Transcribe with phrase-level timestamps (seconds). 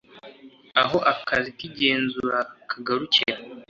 [0.81, 2.37] Aho akazi k igenzura
[2.69, 3.37] kagarukira